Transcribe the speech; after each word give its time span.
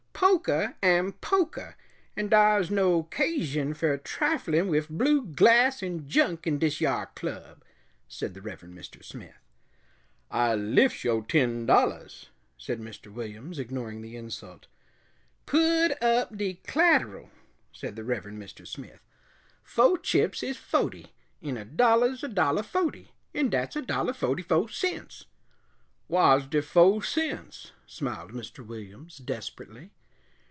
"Pokah 0.21 0.75
am 0.83 1.13
pokah, 1.13 1.73
and 2.15 2.29
dar's 2.29 2.69
no 2.69 3.01
'casion 3.01 3.73
fer 3.73 3.97
triflin' 3.97 4.67
wif 4.67 4.87
blue 4.87 5.25
glass 5.25 5.81
'n 5.81 6.07
junk 6.07 6.45
in 6.45 6.59
dis 6.59 6.79
yar 6.79 7.07
club," 7.15 7.63
said 8.07 8.35
the 8.35 8.41
Reverend 8.41 8.77
Mr. 8.77 9.03
Smith. 9.03 9.39
"I 10.29 10.53
liffs 10.53 11.03
yo' 11.03 11.21
ten 11.23 11.65
dollahs," 11.65 12.27
said 12.55 12.79
Mr. 12.79 13.11
Williams, 13.11 13.57
ignoring 13.57 14.03
the 14.03 14.15
insult. 14.15 14.67
"Pud 15.47 15.97
up 16.03 16.37
de 16.37 16.61
c'lateral," 16.67 17.31
said 17.73 17.95
the 17.95 18.03
Reverend 18.03 18.39
Mr. 18.39 18.67
Smith. 18.67 19.03
"Fo' 19.63 19.97
chips 19.97 20.43
is 20.43 20.55
fohty, 20.55 21.13
'n 21.41 21.57
a 21.57 21.65
dollah's 21.65 22.23
a 22.23 22.27
dollah 22.29 22.63
fohty, 22.63 23.07
'n 23.33 23.49
dat's 23.49 23.75
a 23.75 23.81
dollah 23.81 24.13
fohty 24.13 24.43
fo' 24.43 24.67
cents." 24.67 25.25
"Whar's 26.07 26.45
de 26.45 26.61
fo' 26.61 26.99
cents?" 26.99 27.71
smiled 27.87 28.31
Mr. 28.33 28.63
Williams, 28.65 29.17
desperately. 29.17 29.89